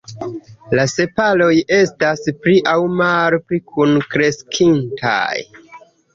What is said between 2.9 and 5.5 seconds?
malpli kunkreskintaj.